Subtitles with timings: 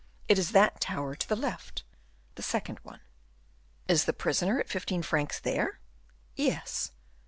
[0.27, 1.83] "It is that tower to the left
[2.33, 3.01] the second one."
[3.87, 5.79] "Is the prisoner at fifteen francs there?"
[6.35, 6.89] "Yes."